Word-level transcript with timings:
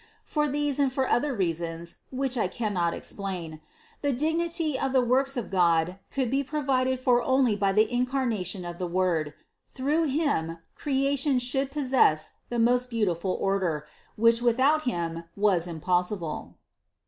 For 0.23 0.49
these 0.49 0.79
and 0.79 0.91
for 0.91 1.07
other 1.07 1.31
reasons 1.31 1.97
(which 2.09 2.35
I 2.35 2.47
cannot 2.47 2.95
explain), 2.95 3.61
the 4.01 4.11
dignity 4.11 4.75
of 4.79 4.93
the 4.93 5.01
works 5.01 5.37
of 5.37 5.51
God 5.51 5.99
could 6.09 6.31
be 6.31 6.43
provided 6.43 6.99
for 6.99 7.21
only 7.21 7.55
by 7.55 7.71
the 7.71 7.85
Incarna 7.87 8.43
tion 8.43 8.65
of 8.65 8.79
the 8.79 8.87
Word; 8.87 9.35
through 9.67 10.05
Him 10.05 10.57
Creation 10.73 11.37
should 11.37 11.69
possess 11.69 12.31
the 12.49 12.57
most 12.57 12.89
beautiful 12.89 13.37
order, 13.39 13.85
which 14.15 14.41
without 14.41 14.85
Him 14.85 15.25
was 15.35 15.67
im 15.67 15.79
possible. 15.79 16.55